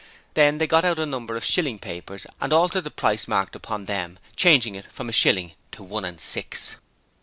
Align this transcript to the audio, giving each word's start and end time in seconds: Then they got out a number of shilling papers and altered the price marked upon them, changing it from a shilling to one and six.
Then 0.33 0.57
they 0.57 0.65
got 0.65 0.83
out 0.83 0.97
a 0.97 1.05
number 1.05 1.35
of 1.35 1.45
shilling 1.45 1.77
papers 1.77 2.25
and 2.39 2.51
altered 2.51 2.85
the 2.85 2.89
price 2.89 3.27
marked 3.27 3.55
upon 3.55 3.85
them, 3.85 4.17
changing 4.35 4.73
it 4.73 4.91
from 4.91 5.09
a 5.09 5.13
shilling 5.13 5.51
to 5.73 5.83
one 5.83 6.05
and 6.05 6.19
six. 6.19 6.77